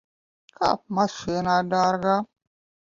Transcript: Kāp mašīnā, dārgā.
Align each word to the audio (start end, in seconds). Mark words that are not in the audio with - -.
Kāp 0.61 0.81
mašīnā, 1.01 1.59
dārgā. 1.77 2.19